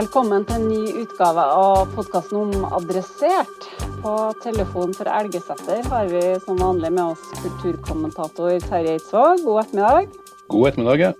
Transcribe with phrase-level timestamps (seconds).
[0.00, 3.66] Velkommen til en ny utgave av podkasten om Adressert.
[4.00, 9.42] På telefon for Elgeseter har vi som vanlig med oss kulturkommentator Terje Eidsvåg.
[9.44, 10.08] God ettermiddag.
[10.54, 11.10] God ettermiddag, ja.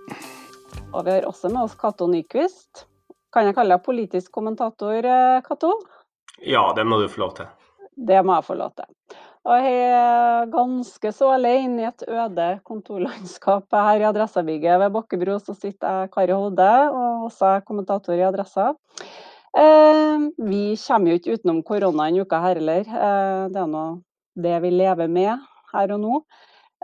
[0.94, 2.86] Og vi har også med oss Cato Nyquist.
[3.34, 5.74] Kan jeg kalle deg politisk kommentator, eh, Cato?
[6.40, 7.52] Ja, det må du få lov til.
[8.08, 8.88] Det må jeg få lov til.
[9.50, 15.38] Og jeg er ganske så alene i et øde kontorlandskap her i Adressabygget ved Bakkebro.
[15.40, 18.70] Så sitter jeg Kari Hode, og også kommentator i Adressa.
[19.58, 22.86] Eh, vi kommer jo ikke utenom korona en uke her heller.
[22.86, 23.84] Eh, det er nå
[24.40, 25.42] det vi lever med
[25.72, 26.20] her og nå.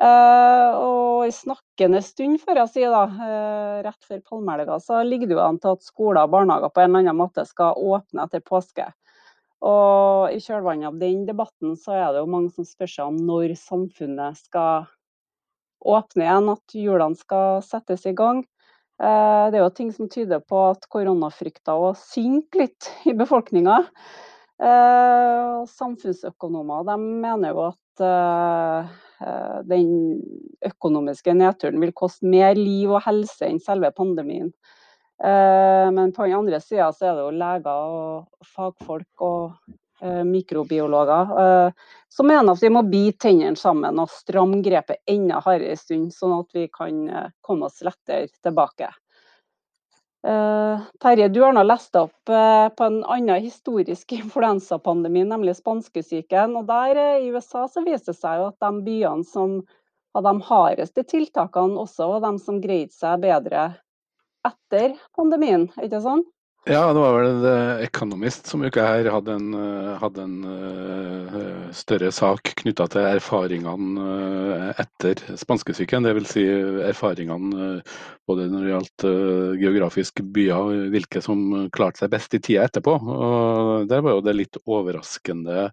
[0.03, 3.05] Eh, og i snakkende stund, får jeg si, da,
[3.87, 6.91] rett før palmeelga, så ligger det jo an til at skoler og barnehager på en
[6.91, 8.91] eller annen måte skal åpne etter påske.
[9.65, 13.23] Og i kjølvannet av den debatten så er det jo mange som spør seg om
[13.31, 14.85] når samfunnet skal
[15.87, 18.45] åpne igjen, at hjulene skal settes i gang.
[18.97, 23.83] Eh, det er jo ting som tyder på at koronafrykta òg synker litt i befolkninga.
[24.57, 28.95] Eh, samfunnsøkonomer mener jo at eh,
[29.69, 29.91] den
[30.65, 34.53] økonomiske nedturen vil koste mer liv og helse enn selve pandemien.
[35.17, 39.55] Men på den andre sida er det jo leger og fagfolk og
[40.25, 41.73] mikrobiologer eh,
[42.09, 46.13] som mener at vi må bite tennene sammen og stramme grepet enda hardere en stund,
[46.15, 47.03] sånn at vi kan
[47.45, 48.89] komme oss lettere tilbake.
[50.27, 56.57] Terje, du har nå lest opp på en annen historisk influensapandemi, nemlig spanskesyken.
[56.57, 59.61] og der I USA så viser det seg jo at de byene som
[60.17, 63.69] hadde de hardeste tiltakene, også var de som greide seg bedre
[64.47, 66.29] etter pandemien, ikke sant?
[66.69, 71.69] Ja, det var vel The Economist som uka her hadde en, eh, hadde en uh,
[71.71, 76.03] større sak knytta til erfaringene etter spanskesyken.
[76.03, 76.33] Dvs.
[76.35, 76.43] Si
[76.89, 77.69] erfaringene
[78.27, 79.07] både når det gjaldt
[79.63, 82.97] geografiske byer, hvilke som klarte seg best i tida etterpå.
[82.99, 85.71] Og Der var jo det litt overraskende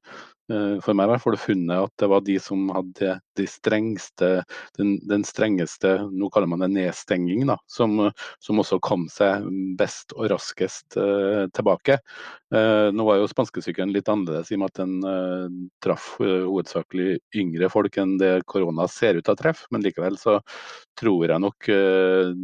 [0.52, 4.30] Eh, for meg i hvert fall funnet at det var de som hadde de strengste,
[4.78, 7.98] den, den strengeste nå kaller man det nedstenging, da, som,
[8.44, 9.48] som, også kom seg
[9.80, 12.00] best og raskest uh, tilbake.
[12.54, 15.48] Uh, nå var jo spanskesyken litt annerledes i og med at den uh,
[15.84, 20.40] traff hovedsakelig yngre folk enn det korona ser ut til å treffe, men likevel så
[21.00, 21.68] tror jeg nok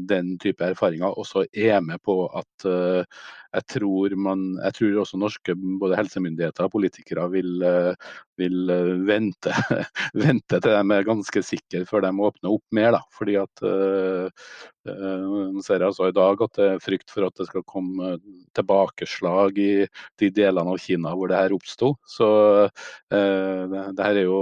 [0.10, 5.54] den type erfaringer også er med på at jeg tror, man, jeg tror også norske
[5.82, 7.64] både helsemyndigheter og politikere vil,
[8.40, 9.54] vil eh, vente,
[10.26, 12.94] vente, til de er ganske sikre før de åpner opp mer.
[12.98, 13.04] Da.
[13.16, 13.64] Fordi at
[14.88, 18.16] uh, uh, ser altså i dag at det er frykt for at det skal komme
[18.58, 19.72] tilbakeslag i
[20.22, 21.94] de delene av Kina hvor det her oppsto.
[22.08, 22.30] Så
[22.70, 22.70] uh,
[23.12, 24.42] det, her er jo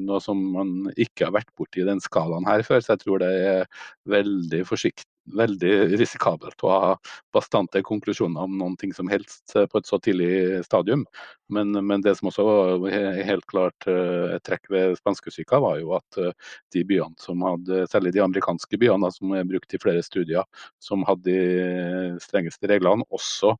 [0.00, 3.22] noe som man ikke har vært borti i den skalaen her før, så jeg tror
[3.22, 3.66] det er
[4.10, 6.90] veldig forsiktig veldig risikabelt å ha
[7.34, 11.04] bastante konklusjoner om noen ting som helst på et så tidlig stadium.
[11.52, 12.94] Men, men det som også var
[13.28, 16.32] helt klart eh, et trekk ved spanskesyka, var jo at eh,
[16.74, 20.44] de byene som hadde, særlig de amerikanske byene som er brukt i flere studier,
[20.82, 23.54] som hadde de strengeste reglene, også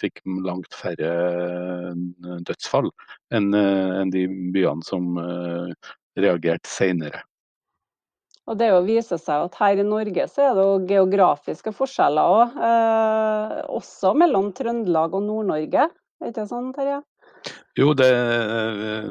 [0.00, 1.12] fikk langt færre
[2.48, 2.88] dødsfall
[3.36, 3.50] enn
[4.12, 4.24] de
[4.56, 5.18] byene som
[6.16, 7.20] reagerte senere.
[8.46, 12.58] Og det viser seg at her i Norge så er det jo geografiske forskjeller òg,
[12.68, 15.88] eh, også mellom Trøndelag og Nord-Norge.
[16.22, 17.00] Er ikke sånn, Terje?
[17.76, 18.08] Jo, det,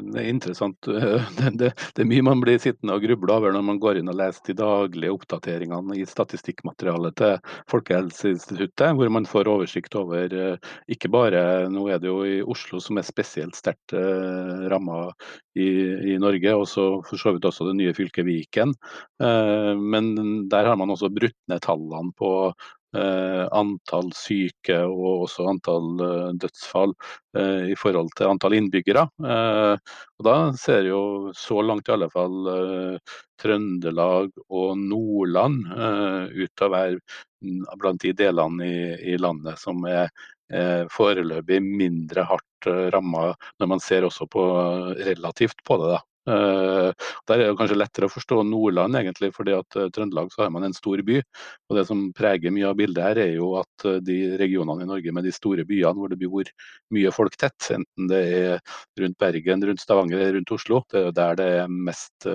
[0.09, 0.87] det er interessant.
[1.35, 4.09] Det, det, det, er mye man blir sittende og gruble over når man går inn
[4.09, 7.35] og leser de daglige oppdateringene i statistikkmaterialet til
[7.71, 12.81] Folkehelseinstituttet, hvor man får oversikt over eh, ikke bare Nå er det jo i Oslo
[12.81, 15.11] som er spesielt sterkt eh, ramma
[15.53, 15.67] i,
[16.15, 18.73] i, Norge, og så for så vidt også det nye fylket Viken.
[19.21, 20.15] Eh, men
[20.49, 22.33] der har man også brutt ned tallene på
[22.84, 26.93] Eh, antall syke og også antall eh, dødsfall
[27.37, 29.05] eh, i forhold til antall innbyggere.
[29.19, 31.01] Og da ser jo
[31.37, 32.49] så langt i alle fall
[33.41, 38.69] Trøndelag og Nordland ut til å være blant de delene
[39.03, 40.09] i landet som er
[40.93, 44.45] foreløpig mindre hardt ramma, når man ser også på
[45.03, 45.95] relativt på det.
[45.97, 46.03] da.
[46.25, 46.89] Uh,
[47.29, 50.53] der er det kanskje lettere å forstå Nordland, egentlig, fordi at uh, Trøndelag så har
[50.53, 51.19] man en stor by.
[51.69, 54.89] og Det som preger mye av bildet her, er jo at uh, de regionene i
[54.89, 56.49] Norge med de store byene hvor det bor
[56.95, 61.13] mye folk tett, enten det er rundt Bergen, rundt Stavanger eller rundt Oslo, det er
[61.15, 62.25] der det er mest,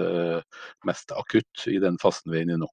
[0.86, 2.68] mest akutt i den fasen vi er inne i nå.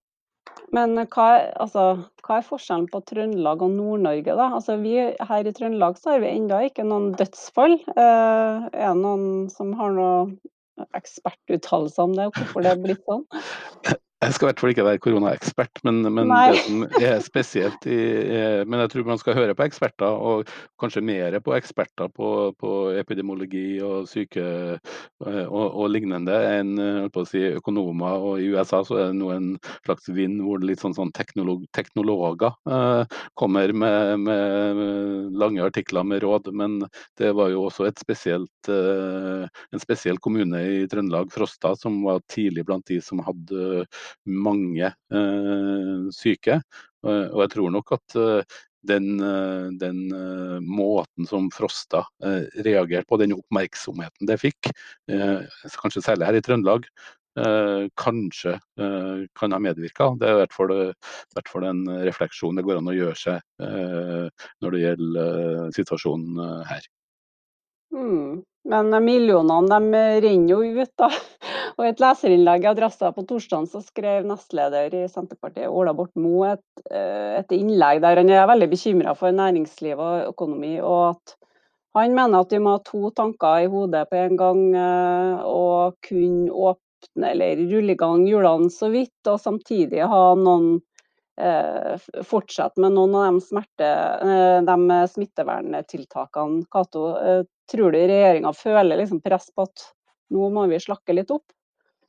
[0.76, 1.28] Men hva,
[1.62, 1.86] altså,
[2.26, 4.36] hva, er forskjellen på Trøndelag og Nord-Norge?
[4.36, 4.50] da?
[4.58, 4.96] Altså, vi,
[5.30, 7.78] Her i Trøndelag så har vi ennå ikke noen dødsfall.
[7.96, 10.20] er det noen som har noe
[10.98, 13.26] ekspertuttalelser om det, hvorfor det er blitt sånn?
[14.18, 17.98] Jeg skal i hvert fall ikke være koronaekspert, men, men det som er spesielt i,
[18.66, 20.50] Men jeg tror man skal høre på eksperter, og
[20.82, 24.46] kanskje mer på eksperter på, på epidemiologi og syke
[25.22, 26.74] og, og lignende enn
[27.14, 28.18] på å si, økonomer.
[28.18, 29.52] Og I USA så er det nå en
[29.86, 34.82] slags vind hvor litt sånn, sånn teknolog, teknologer eh, kommer med, med,
[35.38, 36.50] lange artikler med råd.
[36.58, 36.80] Men
[37.22, 42.66] det var jo også spesielt, eh, en spesiell kommune i Trøndelag, Frosta, som var tidlig
[42.66, 43.86] blant de som hadde
[44.28, 46.62] mange eh, syke.
[47.08, 48.58] Og jeg tror nok at eh,
[48.88, 50.02] den, eh, den,
[50.64, 54.70] måten som Frosta reagerte på, den oppmerksomheten det fikk,
[55.82, 56.88] kanskje særlig her i Trøndelag,
[58.00, 58.56] kanskje
[59.38, 60.10] kan ha medvirka.
[60.18, 60.72] Det er i hvert, fall,
[61.38, 66.88] hvert fall en refleksjon det går an å gjøre seg når det gjelder situasjonen her.
[67.94, 68.42] Mm.
[68.68, 71.08] Men millionene de renner jo ut, da.
[71.78, 76.24] Og I et leserinnlegg i Adressa på torsdag så skrev nestleder i Senterpartiet Ola Borten
[76.26, 80.80] Moe et, eh, et, innlegg der han er veldig bekymra for næringsliv og økonomi.
[80.82, 81.36] og at
[81.98, 85.98] Han mener at vi må ha to tanker i hodet på en gang eh, og
[86.02, 90.80] kunne åpne eller rulle i gang hjulene så vidt, og samtidig ha noen
[91.38, 93.88] Eh, fortsette med noen av de, smerte,
[94.66, 96.64] de smitteverntiltakene.
[96.74, 99.86] Kato, eh, tror du regjeringa føler liksom press på at
[100.34, 101.46] nå må vi slakke litt opp?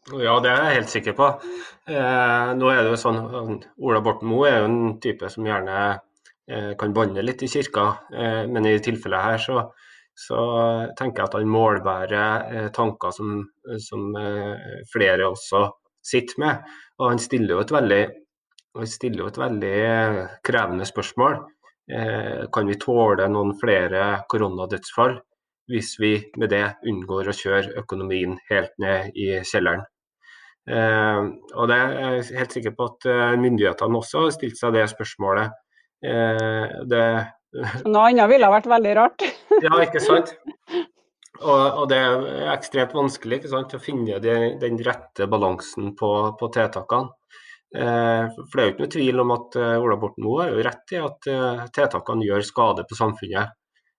[0.09, 1.27] Ja, det er jeg helt sikker på.
[1.89, 5.81] Eh, nå er det jo sånn, Ola Borten Moe er jo en type som gjerne
[6.49, 9.67] eh, kan banne litt i kirka, eh, men i tilfellet her så,
[10.17, 10.39] så,
[10.97, 13.43] tenker jeg at han målbærer tanker som,
[13.85, 14.09] som
[14.93, 15.67] flere også
[16.05, 16.73] sitter med.
[16.99, 18.03] Og han stiller jo et veldig
[18.79, 21.39] jo et veldig eh, krevende spørsmål.
[21.91, 25.19] Eh, kan vi tåle noen flere koronadødsfall
[25.69, 29.85] hvis vi med det unngår å kjøre økonomien helt ned i kjelleren?
[30.69, 31.23] Eh,
[31.55, 33.09] og det er jeg helt sikker på at
[33.41, 35.57] myndighetene også har stilt seg det spørsmålet.
[35.99, 37.05] Det,
[37.89, 39.27] Noe annet ville ha vært veldig rart.
[39.67, 40.37] ja, ikke sant.
[41.39, 46.49] Og, og, det er ekstremt vanskelig sant, å finne de, den rette balansen på, på
[46.51, 47.13] tiltakene.
[47.77, 50.55] Eh, for Det er jo ikke noe tvil om at eh, Ola Borten Moe har
[50.55, 53.55] jo rett i at eh, tiltakene gjør skade på samfunnet.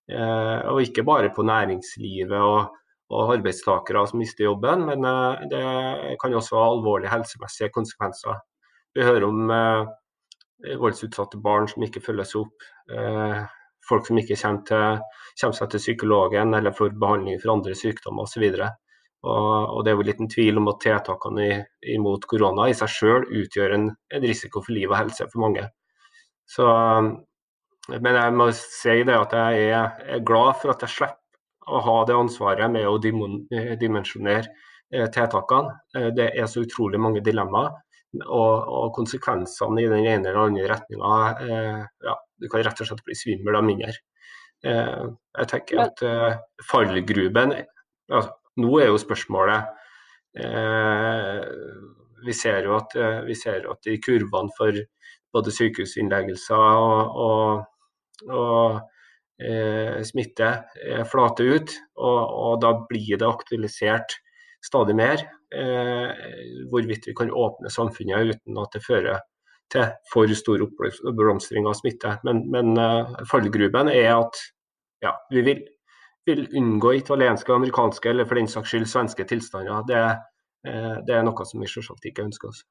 [0.09, 2.78] Og ikke bare på næringslivet og,
[3.09, 5.05] og arbeidstakere som mister jobben, men
[5.49, 5.61] det
[6.21, 8.37] kan også ha alvorlige helsemessige konsekvenser.
[8.93, 9.49] Vi hører om
[10.79, 12.67] voldsutsatte barn som ikke følges opp,
[13.89, 14.99] folk som ikke kommer, til,
[15.41, 18.45] kommer seg til psykologen eller får behandling for andre sykdommer osv.
[19.19, 21.47] Og, og Det er jo liten tvil om at tiltakene
[21.95, 25.65] imot korona i seg selv utgjør en, en, risiko for liv og helse for mange.
[26.49, 26.65] Så,
[27.89, 31.17] men jeg må si det at jeg er, er glad for at jeg slipper
[31.69, 34.47] å ha det ansvaret med å dimensjonere
[34.93, 35.77] eh, tiltakene.
[35.95, 37.77] Eh, det er så utrolig mange dilemmaer.
[38.09, 42.88] Og, og konsekvensene i den ene eller andre retninga eh, ja, Du kan rett og
[42.89, 43.93] slett bli svimmel av mindre.
[44.65, 45.03] Eh,
[45.38, 46.39] jeg tenker at eh,
[46.71, 49.69] fallgruben altså, nå er jo spørsmålet
[50.41, 51.38] eh,
[52.25, 54.81] vi, ser jo at, eh, vi ser at i kurvene for
[55.33, 57.61] både sykehusinnleggelser og, og,
[58.27, 58.81] og eh,
[60.03, 60.50] smitte
[60.86, 61.74] eh, flater ut.
[62.00, 64.17] Og, og, da blir det aktualisert
[64.65, 65.24] stadig mer
[65.55, 66.13] eh,
[66.72, 69.22] hvorvidt vi kan åpne samfunnet uten at det fører
[69.69, 72.15] til for stor oppblomstring av smitte.
[72.25, 72.74] Men, men
[73.29, 74.39] fallgruben er at
[75.05, 75.62] ja, vi vil,
[76.25, 79.86] vil, unngå italienske, amerikanske eller for den saks skyld svenske tilstander.
[79.86, 80.01] Det,
[81.05, 82.65] det er noe som vi selvsagt ikke ønsker oss.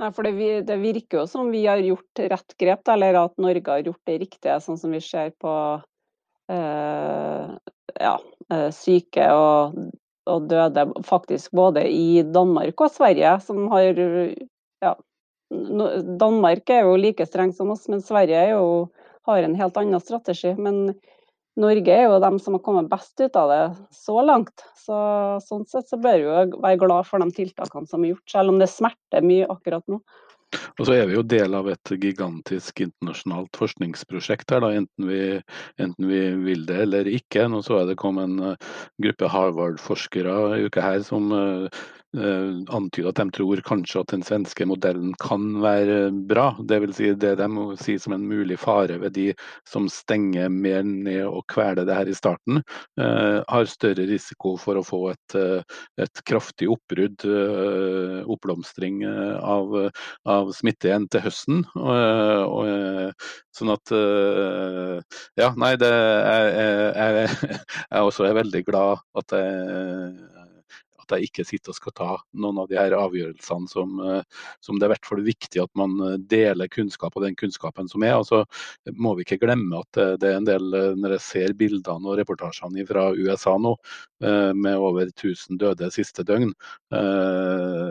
[0.00, 3.70] Nei, for det, det, virker jo som vi har gjort rett grep, eller at Norge
[3.70, 5.52] har gjort det riktige, sånn som vi ser på
[6.50, 7.52] eh,
[8.02, 8.14] ja,
[8.74, 9.78] syke og,
[10.26, 14.02] og, døde faktisk både i Danmark og Sverige, som har
[14.82, 14.96] ja,
[16.18, 18.64] Danmark er jo like streng som oss, men Sverige jo,
[19.28, 20.54] har en helt annen strategi.
[20.58, 20.94] Men
[21.60, 23.62] Norge er jo dem som har kommet best ut av det
[23.94, 24.64] så langt.
[24.78, 24.96] Så,
[25.46, 28.54] sånn sett så bør vi jo være glad for de tiltakene som er gjort, selv
[28.54, 30.00] om det smerter mye akkurat nå.
[30.78, 35.22] Og så er vi jo del av et gigantisk internasjonalt forskningsprosjekt her, da, enten vi,
[35.82, 37.48] enten vi vil det eller ikke.
[37.50, 41.82] Nå så jeg det kom en uh, gruppe Harvard-forskere i uka her som Eh,
[42.14, 46.52] antyder at de tror kanskje at den svenske modellen kan være bra.
[46.62, 46.96] Dvs.
[46.98, 47.48] Si det de
[47.80, 49.26] sier som en mulig fare ved de
[49.68, 52.62] som stenger mer ned og kveler det her i starten,
[53.00, 55.62] eh, har større risiko for å få et, eh,
[55.98, 59.74] et kraftig oppbrudd, eh, oppblomstring eh, av,
[60.26, 61.64] av, smitte igjen til høsten.
[61.74, 63.90] Og, og, sånn at
[65.38, 67.58] Ja, nei, det, jeg, jeg, jeg,
[67.94, 70.43] jeg også er veldig glad at jeg
[71.04, 74.78] at jeg ikke sitter og skal ta noen av de her avgjørelsene som, eh, som
[74.78, 78.16] det er hvert fall viktig at man eh, deler kunnskap og den kunnskapen som er.
[78.16, 78.44] og Altså,
[78.96, 82.18] må vi ikke glemme at eh, det er en del, når jeg ser bildene og
[82.20, 83.76] reportasjene fra USA nå,
[84.24, 86.54] med over 1000 døde siste døgn,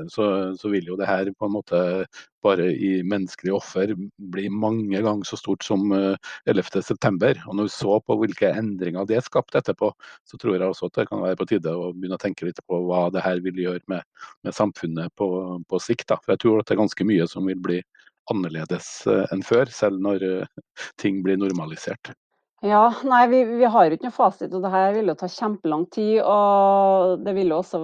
[0.10, 0.24] så,
[0.58, 1.82] så vil jo det her på en måte
[2.44, 3.94] bare i menneskelige offer
[4.34, 7.30] blir mange ganger så stort som 11.9.
[7.30, 9.92] Eh, og Når vi så på hvilke endringer det skapte etterpå,
[10.28, 12.62] så tror jeg også at det kan være på tide å begynne å tenke litt
[12.68, 14.06] på hva det her vil gjøre med,
[14.46, 15.28] med samfunnet på,
[15.70, 16.08] på sikt.
[16.12, 16.20] Da.
[16.24, 17.80] For jeg tror at det er ganske mye som vil bli
[18.32, 20.62] annerledes eh, enn før, selv når eh,
[21.02, 22.14] ting blir normalisert.
[22.64, 25.84] Ja, nei, vi, vi har ikke noe fasit, og det her vil jo ta kjempelang
[25.92, 26.22] tid.
[26.24, 27.82] Og det vil jo også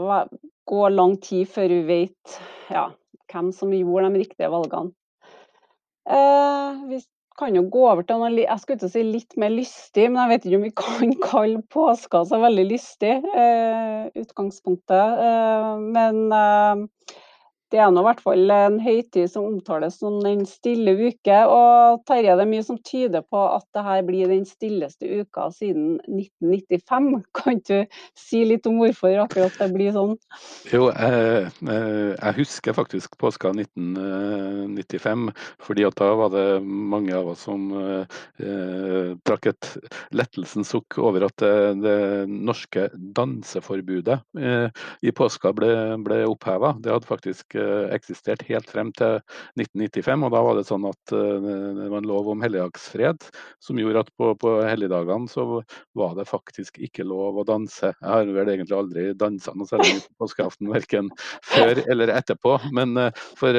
[0.69, 2.39] gå lang tid før vi vet
[2.71, 2.87] ja,
[3.33, 4.93] hvem som gjorde de riktige valgene.
[6.09, 7.01] Eh, vi
[7.39, 10.31] kan jo gå over til noe jeg skulle ikke si litt mer lystig, men jeg
[10.33, 13.15] vet ikke om vi kan kalle påska så veldig lystig.
[13.43, 15.23] Eh, utgangspunktet.
[15.29, 16.85] Eh, men eh,
[17.69, 21.37] det er nå i hvert fall en høytid som omtales som den stille uke.
[21.49, 25.99] Og Terje, det er mye som tyder på at dette blir den stilleste uka siden
[26.07, 27.09] 1995.
[27.39, 27.85] Kan du
[28.17, 30.15] si litt om hvorfor akkurat det blir sånn?
[30.73, 35.29] Jo, jeg, jeg husker faktisk påska 1995,
[35.61, 39.71] fordi at da var det mange av oss som eh, trakk et
[40.15, 41.99] lettelsens sukk over at det, det
[42.29, 45.71] norske danseforbudet eh, i påska ble,
[46.05, 46.73] ble oppheva.
[46.81, 49.19] Det hadde faktisk Eh, eksistert helt frem til
[49.59, 50.25] 1995.
[50.25, 51.47] og Da var det sånn at eh,
[51.77, 53.25] det var en lov om helligdagsfred
[53.63, 55.45] som gjorde at på, på helligdagene så
[55.97, 57.91] var det faktisk ikke lov å danse.
[57.91, 61.11] Jeg har vel egentlig aldri dansa noe særlig på påskeaften, verken
[61.45, 62.55] før eller etterpå.
[62.75, 63.57] Men eh, for,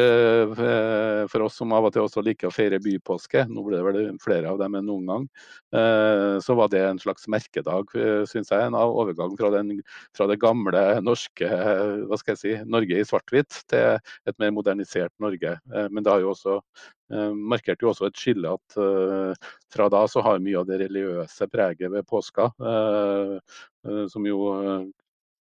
[1.30, 4.21] for, oss som av og til også liker å feire bypåske, nå ble det vel
[4.23, 5.26] flere av dem enn noen gang,
[6.42, 7.92] så var det en slags merkedag,
[8.28, 8.66] syns jeg.
[8.66, 9.73] En overgang fra, den,
[10.16, 15.12] fra det gamle norske hva skal jeg si, Norge i svart-hvitt til et mer modernisert
[15.23, 15.56] Norge.
[15.75, 16.61] Eh, men det har jo også
[17.11, 20.78] markert markerte jo også et skille at eh, fra da så har mye av det
[20.85, 22.50] religiøse preget ved påska,
[24.12, 24.38] som jo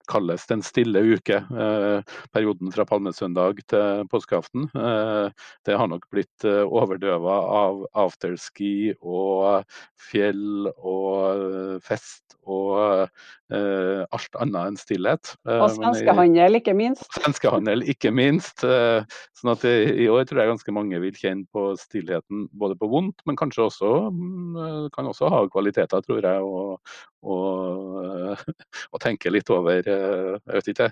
[0.10, 1.40] kalles Den stille uke.
[1.40, 4.70] Eh, perioden fra palmesøndag til påskeaften.
[4.76, 5.30] Eh,
[5.68, 9.66] det har nok blitt eh, overdøva av afterski og
[10.10, 13.10] fjell og fest og
[13.50, 15.32] alt annet enn stillhet.
[15.50, 17.06] Og svenskehandel, ikke minst.
[17.18, 18.62] Svenskehandel, ikke minst.
[18.62, 23.22] Sånn at i år tror jeg ganske mange vil kjenne på stillheten både på vondt,
[23.30, 26.46] men kanskje også mm, kan også ha kvaliteter, tror jeg.
[26.46, 28.40] Og, og,
[28.94, 30.90] og tenke litt over jeg vet ikke.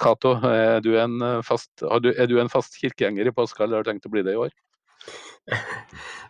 [0.00, 3.86] Cato, er, du en fast, du, er du en fast kirkegjenger i påska, eller har
[3.86, 4.52] du tenkt å bli det i år?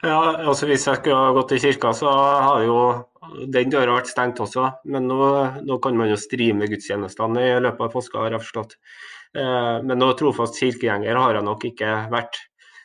[0.03, 2.79] Ja, altså Hvis jeg skulle ha gått i kirka, så har jo
[3.55, 4.65] den døra vært stengt også.
[4.91, 5.19] Men nå,
[5.63, 8.75] nå kan man jo streame gudstjenestene i løpet av påska, har jeg forstått.
[9.39, 12.41] Eh, men noe trofast kirkegjenger har jeg nok ikke vært.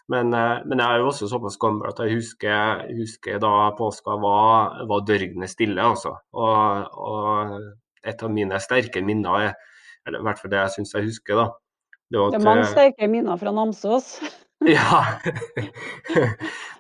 [0.08, 4.16] Men, eh, men, jeg er jo også såpass gammel at jeg husker, husker da påska
[4.24, 5.84] var, var dørgende stille.
[5.84, 6.16] Altså.
[6.34, 7.58] Og, og,
[8.08, 9.58] et av mine sterke minner er
[10.08, 11.40] eller i hvert fall det jeg syns jeg husker.
[11.42, 11.48] da.
[12.08, 14.14] Det, det, er mange sterke minner fra Namsos.
[14.66, 15.02] ja.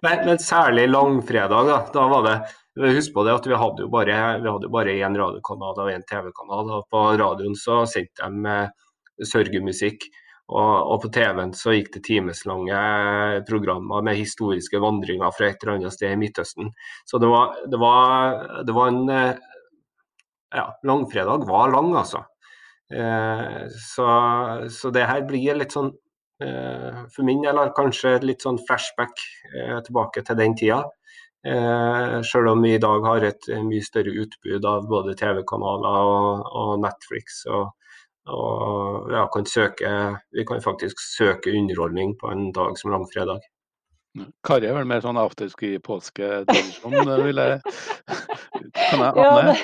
[0.01, 1.81] men, men, særlig langfredag, da.
[1.93, 2.37] Da var det
[2.77, 6.03] Husk på det at vi hadde jo bare, vi hadde bare én radiokanal og én
[6.05, 6.67] TV-kanal.
[6.75, 10.05] og På radioen så sendte de sørgemusikk.
[10.47, 12.77] Og, og, på TV-en så gikk det timeslange
[13.49, 16.71] programmer med historiske vandringer fra et eller annet sted i Midtøsten.
[17.03, 19.13] Så det var, det var, det var en
[20.55, 22.23] Ja, langfredag var lang, altså.
[22.87, 24.07] Eh, så,
[24.71, 25.89] så, det her blir litt sånn
[26.39, 30.85] eh, For min del kanskje litt sånn flashback eh, tilbake til den tida.
[31.47, 36.47] Eh, selv om vi i dag har et mye større utbud av både TV-kanaler og,
[36.47, 37.73] og Netflix og,
[38.27, 39.91] og ja, kan søke,
[40.35, 43.45] vi kan faktisk søke underholdning på en dag som langfredag.
[44.47, 46.95] Kari er vel mer sånn afterski-påsketradisjon,
[47.27, 47.59] vil jeg
[48.87, 49.57] Kan jeg ja, det,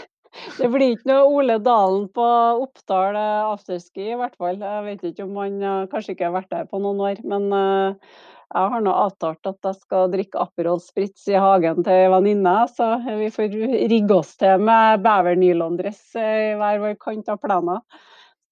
[0.59, 2.27] det, blir ikke noe Ole Dalen på
[2.65, 4.59] Oppdal eh, afterski, i hvert fall.
[4.61, 7.49] Jeg vet ikke om han eh, kanskje ikke har vært der på noen år, men
[7.53, 8.15] uh,
[8.53, 12.55] jeg har nå avtalt at jeg skal drikke Aperol Spritz i hagen til ei venninne,
[12.69, 13.55] så vi får
[13.89, 17.81] rigge oss til med bevernylondress i hver vår kant av plenen.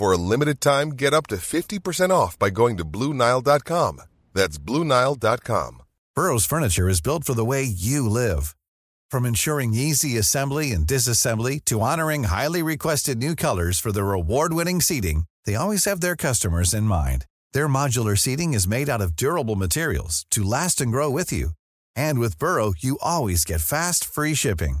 [0.00, 4.00] For a limited time, get up to 50% off by going to Bluenile.com.
[4.32, 5.82] That's Bluenile.com.
[6.16, 8.56] Burrow's Furniture is built for the way you live.
[9.10, 14.54] From ensuring easy assembly and disassembly to honoring highly requested new colors for their award
[14.54, 17.26] winning seating, they always have their customers in mind.
[17.52, 21.50] Their modular seating is made out of durable materials to last and grow with you.
[21.94, 24.80] And with Burrow, you always get fast, free shipping.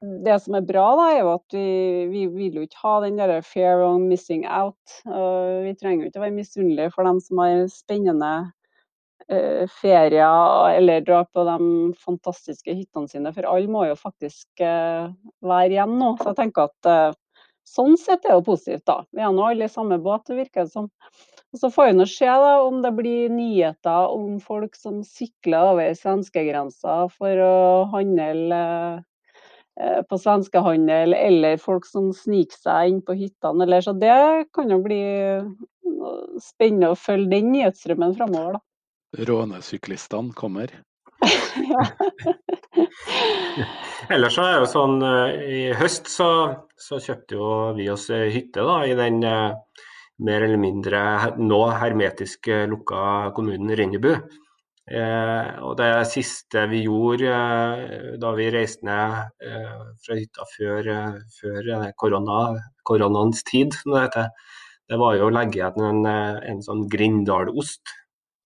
[0.00, 3.18] Det som er bra, da, er jo at vi, vi vil jo ikke ha den
[3.20, 4.78] der fair of missing out.
[5.04, 8.30] Og vi trenger jo ikke å være misunnelige for dem som har spennende
[9.28, 11.58] uh, ferier eller drar på de
[12.00, 15.12] fantastiske hyttene sine, for alle må jo faktisk uh,
[15.44, 16.14] være igjen nå.
[16.22, 19.02] Så jeg tenker at uh, sånn sett er det jo positivt, da.
[19.12, 20.88] Vi er nå alle i samme båt, det virker det som.
[21.50, 25.74] Og Så får vi nå se da, om det blir nyheter om folk som sykler
[25.74, 27.54] over svenskegrensa for å
[27.92, 29.09] handle Eh,
[30.10, 33.64] på svenskehandel, eller folk som sniker seg inn på hyttene.
[33.64, 34.16] Eller, så det
[34.56, 35.02] kan jo bli
[36.42, 38.60] spennende å følge den nyhetsstrømmen framover.
[39.30, 40.72] Rånesyklistene kommer.
[44.10, 46.30] Ellers så er det jo sånn eh, I høst så,
[46.78, 49.56] så kjøpte jo vi oss hytte da, i den eh,
[50.24, 51.00] mer eller mindre
[51.40, 54.12] nå hermetisk lukka kommunen Rennebu.
[54.90, 60.88] Eh, og det siste vi gjorde eh, da vi reiste ned eh, fra hytta før,
[61.36, 61.68] før
[62.00, 62.40] korona,
[62.82, 64.32] koronaens tid, som det heter,
[64.90, 67.94] det var jo å legge igjen en, en sånn Grindal-ost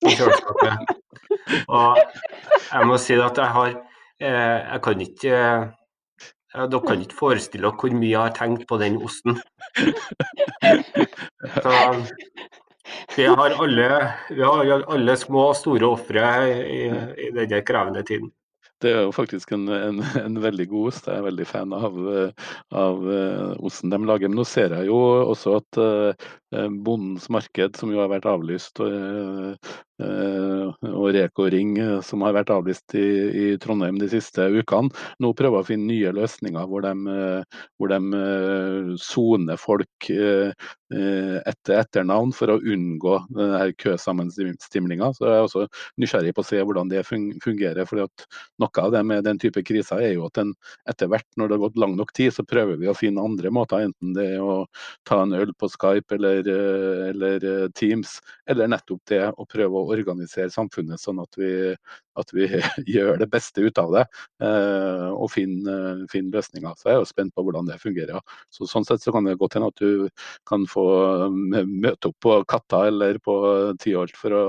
[0.04, 0.92] i kjøleskapet.
[1.78, 5.38] og jeg må si at jeg har eh, Jeg kan ikke
[6.54, 9.40] dere kan ikke forestille dere hvor mye jeg har tenkt på den osten.
[11.64, 11.72] Så,
[13.16, 13.90] vi har alle,
[14.31, 16.81] vi har alle små og store ofre i,
[17.29, 18.33] i denne krevende tiden.
[18.83, 21.07] Det er jo faktisk en, en, en, veldig god ost.
[21.09, 21.94] Jeg er veldig fan av,
[22.75, 24.29] av uh, osten de lager.
[24.29, 26.27] Men nå ser jeg jo også at uh,
[26.85, 32.50] Bondens marked, som jo har vært avlyst Eh, og Reko Ring, eh, som har vært
[32.50, 34.90] avlyst i, i, Trondheim de siste ukene,
[35.22, 38.00] nå prøver å finne nye løsninger hvor de, eh, hvor de
[38.98, 40.11] soner folk
[40.94, 43.14] etter etternavn for å unngå
[43.83, 45.09] køsammenstimlinga.
[45.16, 45.64] Så jeg er også
[45.98, 47.83] nysgjerrig på å se hvordan det fungerer.
[47.83, 48.26] at
[48.62, 50.38] Noe av det med den type kriser er jo at
[50.90, 53.50] etter hvert, når det har gått lang nok tid, så prøver vi å finne andre
[53.50, 53.88] måter.
[53.88, 54.66] Enten det er å
[55.09, 56.46] ta en øl på Skype eller,
[57.11, 61.51] eller Teams, eller nettopp det å prøve å organisere samfunnet sånn at vi,
[62.20, 62.49] at vi
[62.94, 64.05] gjør det beste ut av det
[64.44, 66.77] eh, og finner, finner, løsninger.
[66.79, 68.20] Så jeg er jo spent på hvordan det fungerer.
[68.53, 70.09] Så, sånn sett så kan det godt hende at du
[70.49, 70.87] kan få
[71.31, 73.38] møte opp på Katta eller på
[73.83, 74.44] Tyholt for, å,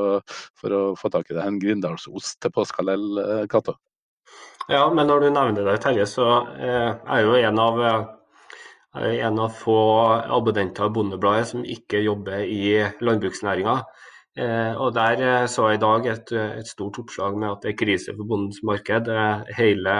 [0.60, 3.78] for å få tak i deg en grindalsost til påskalell, eller Katta.
[4.72, 7.82] Ja, men når du nevner det, Terje, så eh, er jo en av
[8.96, 9.78] en av få
[10.32, 13.82] abonnenter av Bondebladet som ikke jobber i landbruksnæringa.
[14.36, 17.72] Eh, og Der eh, så jeg i dag et, et, stort oppslag med at det
[17.72, 19.08] er krise for bondens marked.
[19.56, 19.96] Hele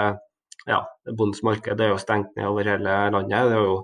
[0.66, 0.80] ja,
[1.16, 3.50] bondens marked er jo stengt ned over hele landet.
[3.50, 3.76] Det er jo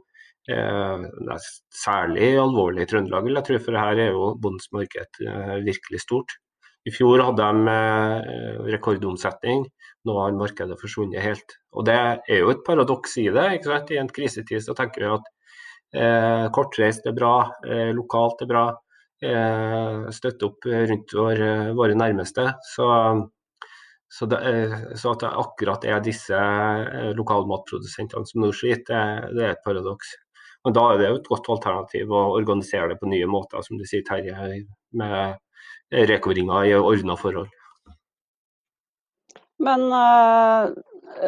[0.51, 1.49] eh, det er
[1.83, 6.39] særlig alvorlig i Trøndelag, jeg tro, for her er jo bondens marked eh, virkelig stort.
[6.85, 9.69] I fjor hadde de eh, rekordomsetning,
[10.05, 11.59] nå har markedet forsvunnet helt.
[11.79, 13.47] Og Det er jo et paradoks i det.
[13.57, 13.93] ikke sant?
[13.95, 15.31] I en krisetid så tenker vi at
[15.95, 17.37] eh, kortreist er bra,
[17.95, 18.67] lokalt er bra.
[19.23, 21.41] Eh, støtte opp rundt vår,
[21.79, 22.49] våre nærmeste.
[22.67, 22.89] Så,
[24.11, 24.41] så, det,
[24.99, 29.65] så, at det akkurat er disse eh, lokalmatprodusentene som nå sliter, det, det er et
[29.65, 30.17] paradoks.
[30.67, 33.79] Men da er det jo et godt alternativ å organisere det på nye måter, som
[33.79, 34.35] du sier Terje,
[34.99, 37.51] med rekoringer i ordna forhold.
[39.63, 39.87] Men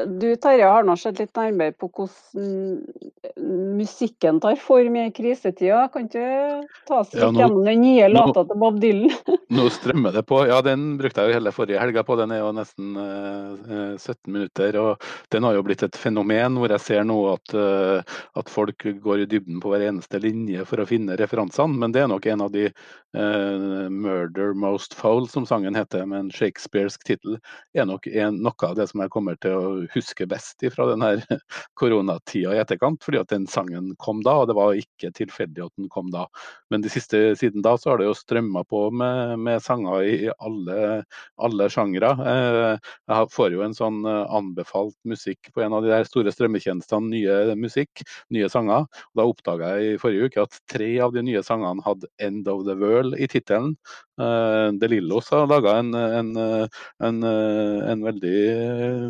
[0.07, 2.83] du Terje har nå sett litt nærmere på hvordan
[3.75, 5.89] musikken tar form i krisetida.
[5.93, 6.21] Kan du
[6.89, 9.13] ta oss litt ja, gjennom den nye låta til Bob Dylan?
[9.59, 10.41] nå strømmer det på.
[10.49, 12.17] Ja, den brukte jeg jo hele forrige helga på.
[12.21, 14.79] Den er jo nesten uh, eh, 17 minutter.
[14.81, 18.87] og Den har jo blitt et fenomen hvor jeg ser nå at, uh, at, folk
[19.05, 21.81] går i dybden på hver eneste linje for å finne referansene.
[21.81, 26.27] Men det er nok en av de uh, 'Murder Most Foul', som sangen heter, med
[26.27, 27.39] en shakespearsk tittel,
[27.75, 31.11] er nok en, noe av det som jeg kommer til å husker best fra denne
[31.79, 35.75] koronatida i etterkant, fordi at den sangen kom da, og det var ikke tilfeldig at
[35.81, 36.27] den kom da.
[36.73, 40.31] Men de siste siden da så har det jo strømma på med, med, sanger i
[40.35, 40.79] alle,
[41.37, 42.13] alle sjangre.
[42.25, 46.33] Eh, jeg får jo en sånn eh, anbefalt musikk på en av de der store
[46.35, 48.89] strømmetjenestene, nye musikk, nye sanger.
[49.17, 52.65] Da oppdaga jeg i forrige uke at tre av de nye sangene hadde 'End of
[52.69, 53.75] the World' i tittelen.
[54.15, 56.29] Uh, De Lillos har laga en, en,
[57.03, 58.35] en, en, veldig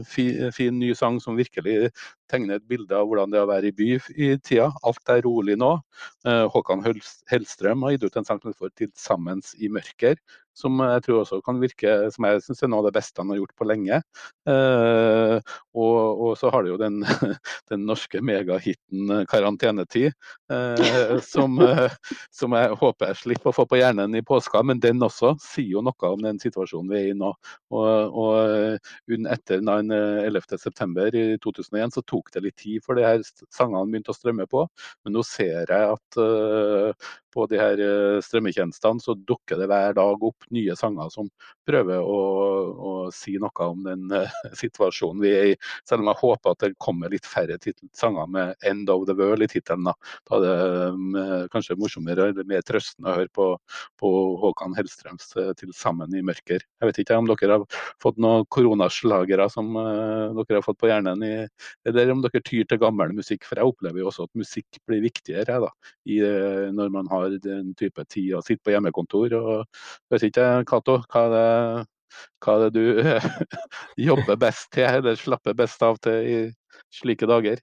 [0.09, 0.25] fi,
[0.57, 1.91] fin ny sang som virkelig
[2.35, 4.71] tegner et bilde av hvordan det er å være i by i tida.
[4.87, 5.73] Alt er rolig nå.
[6.27, 6.85] Uh, Håkan
[7.31, 10.19] Hellstrøm har gitt ut en sang som heter 'Til sammens i mørker',
[10.55, 13.33] som jeg tror også kan virke som jeg syns er noe av det beste han
[13.33, 13.99] har gjort på lenge.
[14.51, 17.01] Eh, og, og, så har det jo den,
[17.73, 20.15] den norske megahiten eh, 'Karantenetid',
[20.55, 21.97] eh, som, eh,
[22.35, 24.63] som, jeg håper jeg slipper å få på hjernen i påska.
[24.63, 27.33] Men den også sier jo noe om den situasjonen vi er i nå.
[27.75, 31.09] Og, og etter 11.9.
[31.19, 34.65] i 2001 så tok det litt tid før de her sangene begynte å strømme på.
[35.05, 36.19] Men nå ser jeg at
[37.35, 41.29] på de her eh, strømmetjenestene, så dukker det hver dag opp nye sanger som
[41.67, 42.19] prøver å,
[42.75, 44.31] å si noe om den uh,
[44.63, 45.57] situasjonen vi er i.
[45.89, 47.59] Selv om jeg håper at det kommer litt færre
[47.97, 49.89] sanger med 'End of the World' i tittelen.
[49.89, 49.95] Da.
[50.31, 51.19] da er det um,
[51.53, 53.49] kanskje morsommere eller mer trøstende å høre på,
[54.01, 56.63] på Håkan Hellstrøms 'Til sammen i mørker'.
[56.63, 61.23] Jeg vet ikke om dere har fått noen koronaslagere som dere har fått på hjernen,
[61.25, 61.35] i,
[61.89, 63.45] eller om dere tyr til gammel musikk.
[63.49, 65.71] For jeg opplever jo også at musikk blir viktigere da,
[66.07, 66.21] i,
[66.75, 69.35] når man har har den type tid og sitter på hjemmekontor.
[69.41, 71.51] og vet ikke, Cato, hva er det
[72.45, 72.85] hva er det du
[74.09, 76.37] jobber best til, eller slapper best av til i
[76.95, 77.63] slike dager?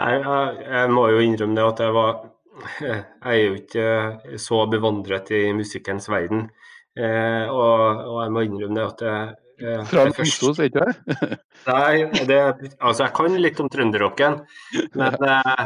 [0.00, 2.14] Nei, jeg, jeg må jo innrømme det at jeg var
[2.80, 6.44] Jeg er jo ikke så bevandret i musikkens verden.
[6.94, 9.32] Eh, og, og, jeg må innrømme det at jeg,
[9.64, 11.40] jeg Fra Namsos, ikke sant?
[11.66, 12.38] Nei, det,
[12.78, 14.38] altså jeg kan litt om trønderrocken,
[15.00, 15.64] men eh,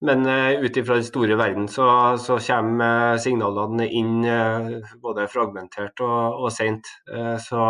[0.00, 5.26] men uh, ut ifra den store verden så, så kommer uh, signalene inn uh, både
[5.30, 6.86] fragmentert og, og seint.
[7.42, 7.62] så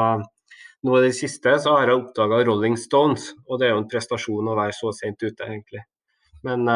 [0.87, 3.89] nå i det siste så har jeg oppdaga Rolling Stones, og det er jo en
[3.91, 5.83] prestasjon å være så sent ute, egentlig.
[6.47, 6.69] Men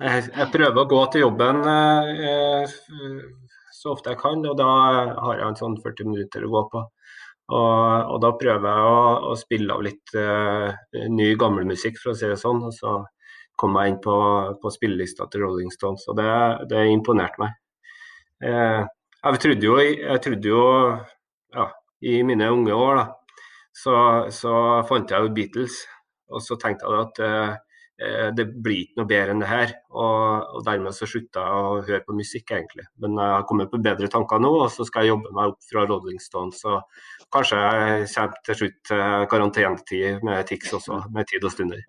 [0.00, 1.60] jeg, jeg, prøver å gå til jobben
[3.76, 4.70] så ofte jeg kan, og da
[5.20, 6.80] har jeg en sånn 40 minutter å gå på.
[7.58, 7.76] Og,
[8.14, 10.16] og da prøver jeg å, å spille av litt
[11.12, 12.64] ny gammel musikk, for å si det sånn.
[12.64, 12.96] og så
[13.58, 14.14] kom meg inn på,
[14.62, 16.30] på spillelista til Rolling Stones, og det,
[16.70, 17.58] det imponerte meg.
[18.44, 18.84] Eh,
[19.18, 20.64] Jeg trodde jo, jeg trodde jo
[21.54, 21.64] ja,
[22.06, 23.40] i mine unge år, da,
[23.74, 23.94] så,
[24.30, 24.52] så
[24.86, 25.80] fant jeg jo Beatles.
[26.30, 29.74] Og så tenkte jeg at eh, det blir ikke noe bedre enn det her.
[29.90, 32.86] Og, og dermed så slutta jeg å høre på musikk, egentlig.
[33.02, 35.70] Men jeg har kommet på bedre tanker nå, og så skal jeg jobbe meg opp
[35.70, 36.60] fra Rolling Stones.
[36.62, 36.78] Så
[37.34, 41.82] kanskje jeg kommer til slutt til karantenetid med TIX også, med tid og stunder.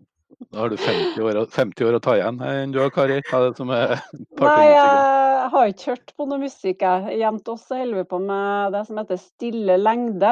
[0.47, 3.19] Da har du 50 år, 50 år å ta igjen enn du har, Kari.
[3.27, 3.97] Hva er det som er
[4.39, 7.19] Nei, jeg har ikke hørt på noe musikk, jeg.
[7.19, 10.31] Jevnt også holder vi på med det som heter stille lengde.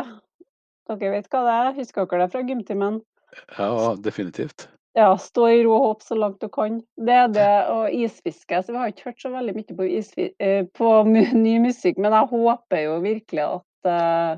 [0.88, 1.70] Dere vet hva det er?
[1.82, 3.02] Husker dere det fra gymtimen?
[3.58, 4.70] Ja, definitivt.
[4.98, 6.80] Ja, stå i ro og hopp så langt du kan.
[6.96, 8.64] Det er det, og isfiske.
[8.64, 9.90] Så vi har ikke hørt så veldig mye på,
[10.42, 14.38] eh, på ny musikk, men jeg håper jo virkelig at uh,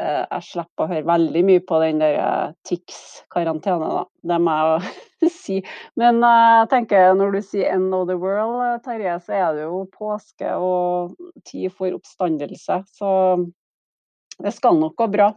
[0.00, 4.04] jeg slipper å høre veldig mye på den der eh, TIX-karantene, da.
[4.32, 5.58] Det må jeg si.
[6.00, 9.66] Men eh, jeg tenker når du sier 'end of the world', Terje, så er det
[9.66, 12.82] jo påske og tid for oppstandelse.
[12.88, 13.10] Så
[14.42, 15.32] det skal nok gå bra.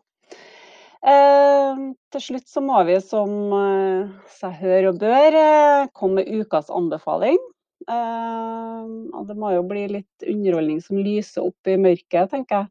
[1.05, 1.81] Eh,
[2.15, 6.71] til slutt så må vi, som eh, seg hør og bør, eh, komme med ukas
[6.73, 7.37] anbefaling.
[7.85, 12.69] og det må jo bli litt underholdning som lyser opp i mørket, tenker jeg.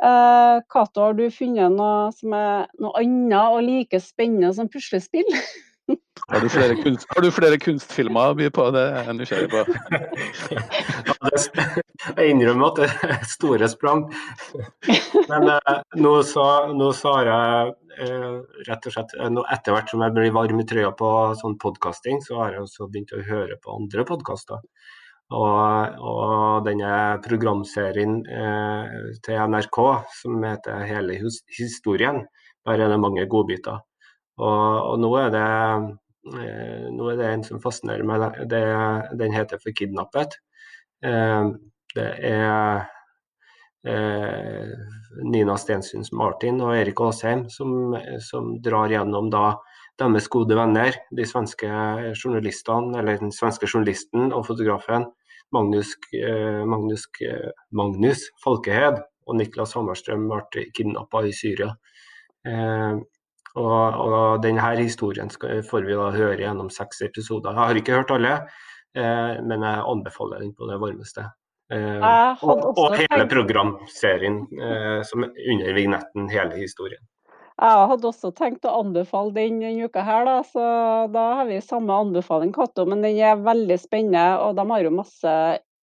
[0.00, 5.28] Eh, Cato, har du funnet noe som er noe annet og like spennende som puslespill?
[6.30, 8.66] Har du flere, kunst, har du flere kunstfilmer å by på?
[8.70, 9.62] Det er jeg nysgjerrig på.
[12.20, 14.04] jeg innrømmer at det er store sprang.
[15.32, 16.44] Men eh, nå, så,
[16.76, 17.74] nå så har jeg
[18.06, 21.10] eh, rett og slett Etter hvert som jeg blir varm i trøya på
[21.40, 24.62] sånn podkasting, så har jeg også begynt å høre på andre podkaster.
[25.30, 29.78] Og, og denne programserien eh, til NRK
[30.18, 31.18] som heter 'Hele
[31.54, 32.24] historien',
[32.66, 33.78] der er det mange godbiter.
[34.38, 35.46] Og, og nå, er det,
[36.34, 38.40] eh, nå, er det, en som fascinerer meg.
[38.50, 38.62] Det,
[39.18, 40.34] den heter 'For kidnappet'.
[41.04, 41.44] Eh,
[41.94, 42.86] det er
[43.86, 44.74] eh,
[45.22, 49.60] Nina Stensyns Martin og Erik Aasheim som, som drar gjennom da
[50.00, 51.68] deres gode venner, de svenske
[52.16, 55.06] journalistene, eller den svenske journalisten og fotografen
[55.52, 61.72] Magnus, eh, Magnus, eh, Magnus Falkehed og Niklas Hammerstrøm ble kidnappa i Syria.
[62.46, 62.94] Eh,
[63.58, 67.54] og, og, denne historien skal, får vi da høre gjennom seks episoder.
[67.54, 68.34] Jeg har ikke hørt alle,
[68.94, 71.26] eh, men jeg anbefaler den på det varmeste.
[71.70, 72.02] Eh,
[72.42, 74.42] og, og, hele programserien
[75.06, 77.02] som under vignetten, hele historien.
[77.60, 80.62] Jeg hadde også tenkt å anbefale den denne uka her, da, så
[81.12, 82.86] da har vi samme anbefaling, Cato.
[82.88, 85.34] Men den er veldig spennende, og de har jo masse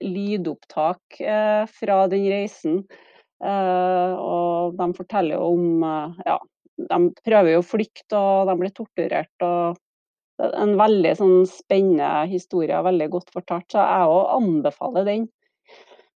[0.01, 2.79] lydopptak eh, fra den reisen.
[3.45, 6.39] Eh, og de forteller jo om eh, Ja,
[6.89, 9.45] de prøver jo å flykte, og de blir torturert.
[9.45, 9.77] og
[10.37, 13.69] det er En veldig sånn, spennende historie, veldig godt fortalt.
[13.73, 15.29] Så jeg òg anbefaler den.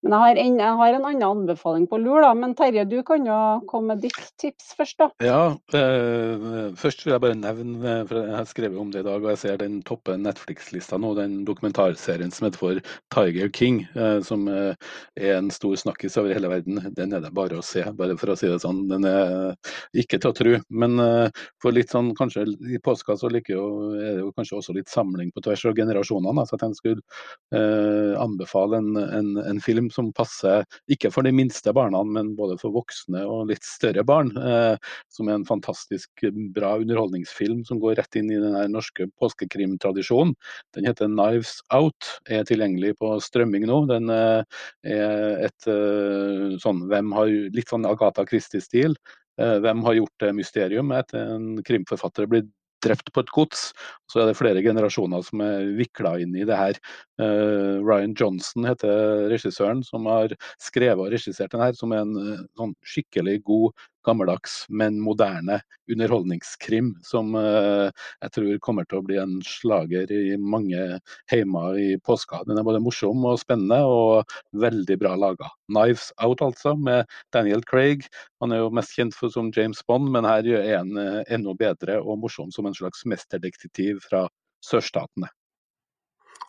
[0.02, 2.32] Men jeg har, en, jeg har, en, annen anbefaling på lur, da.
[2.34, 3.38] Men Terje, du kan jo
[3.70, 5.08] komme med ditt tips først, da.
[5.22, 5.42] Ja,
[5.78, 9.30] eh, først vil jeg bare nevne, for jeg har skrevet om det i dag, og
[9.34, 12.82] jeg ser den toppe Netflix-lista nå, den dokumentarserien som heter for
[13.14, 14.74] Tiger King, eh, som eh,
[15.22, 16.82] er en stor snakkis over hele verden.
[16.98, 18.88] Den er det bare å se, bare for å si det sånn.
[18.90, 19.54] Den er
[19.94, 20.56] ikke til å tro.
[20.82, 23.70] Men eh, for litt sånn, kanskje i påska så liker jo,
[24.02, 26.50] er det jo kanskje også litt samling på tvers av generasjonene.
[26.50, 31.28] Så jeg tenkte jeg skulle eh, anbefale en, en, en film som passer ikke for
[31.28, 34.32] de minste barna, men både for voksne og litt større barn.
[34.38, 34.76] Eh,
[35.12, 36.26] som er en fantastisk
[36.56, 40.36] bra underholdningsfilm som går rett inn i den norske påskekrimtradisjonen.
[40.76, 43.86] Den heter 'Knives Out', er tilgjengelig på strømming nå.
[43.92, 44.44] Den eh,
[44.84, 48.96] er et eh, sånn hvem har litt sånn Agatha Christie-stil.
[49.40, 50.92] Eh, hvem har gjort det mysterium?
[50.96, 52.50] Etter en krimforfatter blitt
[52.84, 53.70] drept på et gods.
[54.12, 56.80] Så er det flere generasjoner som er vikla inn i det her.
[57.22, 62.16] Uh, Ryan Johnson heter regissøren som har skrevet og regissert den her, som er en
[62.18, 65.60] uh, sånn skikkelig god gammeldags, men moderne
[65.92, 67.90] underholdningskrim som uh,
[68.22, 71.00] jeg tror kommer til å bli en slager i mange
[71.32, 72.44] heimer i påska.
[72.48, 75.52] Den er både morsom og spennende og veldig bra laga.
[75.72, 78.08] 'Knives Out', altså, med Daniel Craig.
[78.44, 81.56] Han er jo mest kjent for som James Bond, men her er han uh, enda
[81.58, 84.28] bedre og morsom som en slags mesterdetektiv fra
[84.66, 85.32] sørstatene.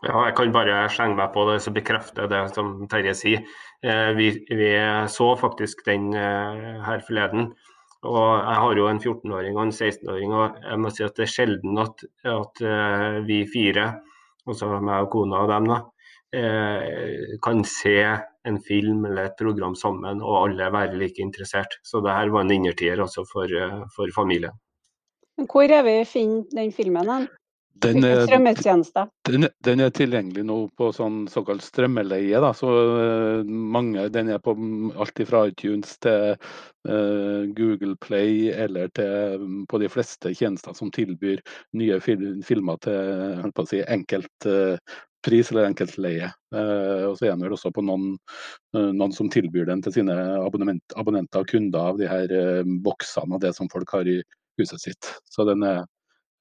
[0.02, 3.44] Ja, jeg kan bare slenge meg på det som bekrefter det som Terje sier.
[3.86, 4.70] Eh, vi, vi,
[5.06, 7.52] så faktisk den eh, her forleden.
[8.02, 11.28] Og jeg har jo en 14-åring og en 16-åring, og jeg må si at det
[11.28, 13.84] er sjelden at, at eh, vi fire,
[14.42, 15.82] altså meg og kona og dem, da,
[17.44, 17.92] kan se
[18.48, 21.76] en film eller et program sammen og alle være like interessert.
[21.84, 23.52] Så det her var en innertier altså for,
[23.92, 24.56] for familien.
[25.44, 27.04] Hvor er vi finner den filmen?
[27.04, 27.28] Den
[27.82, 32.40] er, den, den er tilgjengelig nå på sånn såkalt strømmeleie.
[32.42, 32.52] Da.
[32.54, 34.54] Så eh, mange, den er på
[35.00, 40.92] alt fra iTunes til uh, Google Play eller til mm, på de fleste tjenester som
[40.94, 41.42] tilbyr
[41.78, 44.76] nye fil filmer til si, enkelt uh,
[45.22, 46.30] pris eller enkeltleie.
[46.54, 48.12] Uh, og så er den vel også på noen,
[48.76, 53.38] eh, noen som tilbyr den til sine abonnenter og kunder av de her eh, boksene
[53.38, 54.18] og det som folk har i
[54.60, 55.12] huset sitt.
[55.30, 55.84] Så den er Eh,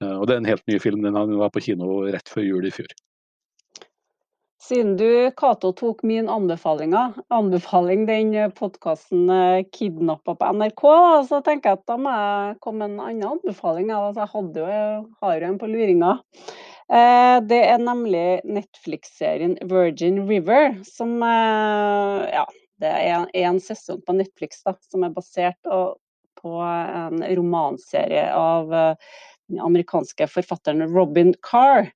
[0.01, 1.05] og det er en helt ny film.
[1.05, 2.91] Den var på kino rett før jul i fjor.
[4.61, 6.93] Siden du, Cato, tok min anbefaling,
[8.05, 10.83] den podkasten eh, 'Kidnappa' på NRK,
[11.27, 13.89] så tenker jeg at da må jeg komme med en annen anbefaling.
[13.89, 16.11] Altså, jeg jo, har jo en på luringa.
[16.93, 22.45] Eh, det er nemlig Netflix-serien 'Virgin River', som ja,
[22.79, 28.71] det er en sesong på Netflix da, som er basert på en romanserie av
[29.51, 31.91] den amerikanske forfatteren Robin Carr.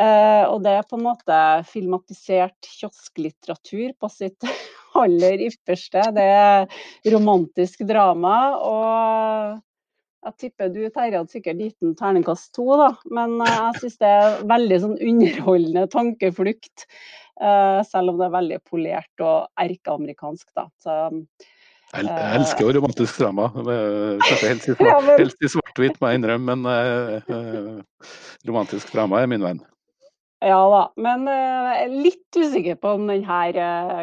[0.00, 4.46] Eh, og det er på en måte filmatisert kiosklitteratur på sitt
[5.02, 6.06] aller ypperste.
[6.16, 8.36] Det er romantisk drama.
[8.62, 9.60] Og
[10.22, 12.92] jeg tipper du Terje hadde sikkert gitt den terningkast to, da.
[13.10, 16.86] Men eh, jeg syns det er veldig sånn underholdende tankeflukt.
[17.42, 20.68] Eh, selv om det er veldig polert og erkeamerikansk, da.
[20.80, 20.96] Så
[21.92, 23.50] jeg, jeg elsker jo romantisk drama.
[24.22, 28.08] Kanskje helst i, svart, helst i svart-hvitt, må jeg innrømme, men uh,
[28.48, 29.60] romantisk drama er min venn.
[30.42, 33.54] Ja da, men jeg er litt usikker på om den her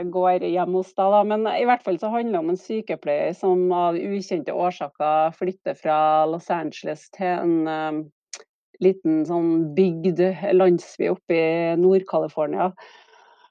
[0.08, 1.10] går hjemme hos deg.
[1.12, 1.24] Da.
[1.28, 5.76] Men i hvert fall så handler det om en sykepleier som av ukjente årsaker flytter
[5.76, 6.00] fra
[6.32, 8.00] Los Angeles til en um,
[8.80, 10.24] liten sånn bygd
[10.56, 12.72] landsby oppe i Nord-California.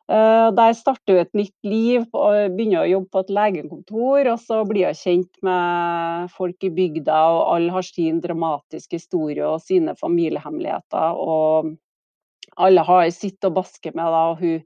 [0.08, 4.30] Uh, der starter hun et nytt liv og begynner å jobbe på et legekontor.
[4.32, 9.44] Og så blir hun kjent med folk i bygda, og alle har sin dramatiske historie
[9.44, 11.20] og sine familiehemmeligheter.
[11.20, 11.74] Og
[12.56, 14.62] alle har sitt å baske med, da, og hun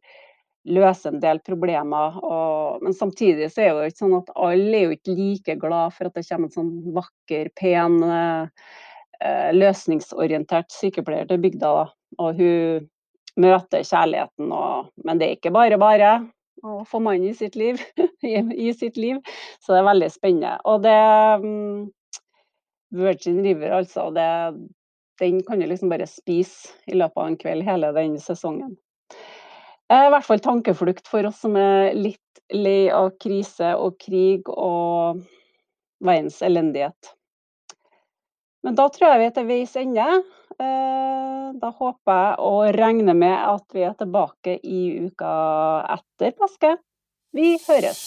[0.72, 2.22] løser en del problemer.
[2.22, 5.59] Og, men samtidig så er det jo ikke sånn at alle er jo ikke like
[5.66, 8.46] glad for at det kommer en sånn vakker, pen, uh,
[9.59, 11.74] løsningsorientert sykepleier til bygda.
[11.83, 11.85] Da.
[12.22, 12.88] Og hun
[13.40, 14.53] møte kjærligheten.
[14.53, 16.12] Og, men det er ikke bare bare
[16.62, 17.81] å få mann i sitt liv.
[18.23, 19.18] i sitt liv.
[19.61, 20.55] Så det er veldig spennende.
[20.68, 20.99] Og det
[21.42, 21.90] um,
[22.92, 24.11] Virgin River, altså.
[24.14, 24.29] Det,
[25.21, 28.77] den kan du liksom bare spise i løpet av en kveld, hele den sesongen.
[29.92, 32.18] I hvert fall tankeflukt for oss som er litt
[32.53, 35.21] lei av krise og krig og
[36.03, 37.12] verdens elendighet.
[38.62, 40.09] Men da tror jeg vi er til veis ende.
[40.59, 45.33] Eh, da håper jeg og regner med at vi er tilbake i uka
[45.98, 46.77] etter påske.
[47.33, 48.07] Vi høres.